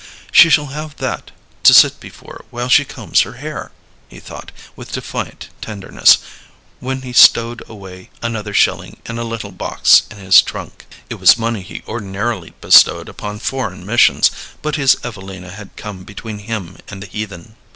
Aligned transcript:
"She 0.31 0.49
shall 0.49 0.65
have 0.73 0.95
that 0.95 1.29
to 1.61 1.75
sit 1.75 1.99
before 1.99 2.43
while 2.49 2.69
she 2.69 2.85
combs 2.85 3.21
her 3.21 3.33
hair," 3.33 3.71
he 4.09 4.19
thought, 4.19 4.51
with 4.75 4.93
defiant 4.93 5.49
tenderness, 5.61 6.17
when 6.79 7.03
he 7.03 7.13
stowed 7.13 7.61
away 7.69 8.09
another 8.19 8.51
shilling 8.51 8.99
in 9.05 9.19
a 9.19 9.23
little 9.23 9.51
box 9.51 10.01
in 10.09 10.17
his 10.17 10.41
trunk. 10.41 10.87
It 11.11 11.19
was 11.19 11.37
money 11.37 11.59
which 11.59 11.67
he 11.83 11.83
ordinarily 11.87 12.55
bestowed 12.61 13.09
upon 13.09 13.37
foreign 13.41 13.85
missions; 13.85 14.31
but 14.63 14.75
his 14.75 14.97
Evelina 15.03 15.51
had 15.51 15.75
come 15.75 16.03
between 16.03 16.39
him 16.39 16.77
and 16.87 17.03
the 17.03 17.07
heathen. 17.07 17.55